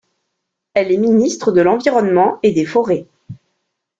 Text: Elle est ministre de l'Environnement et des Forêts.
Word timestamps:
Elle 0.73 0.91
est 0.91 0.97
ministre 0.97 1.51
de 1.51 1.61
l'Environnement 1.61 2.39
et 2.41 2.53
des 2.53 2.65
Forêts. 2.65 3.05